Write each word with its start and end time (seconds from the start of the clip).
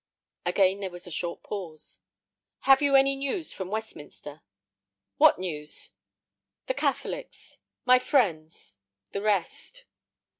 Again 0.47 0.79
there 0.79 0.89
was 0.89 1.05
a 1.05 1.11
short 1.11 1.43
pause. 1.43 1.99
"Have 2.61 2.81
you 2.81 2.95
any 2.95 3.15
news 3.15 3.53
from 3.53 3.69
Westminster?" 3.69 4.41
"What 5.17 5.37
news?" 5.37 5.91
"The 6.65 6.73
Catholics, 6.73 7.59
my 7.85 7.99
friends—the 7.99 9.21
rest." 9.21 9.85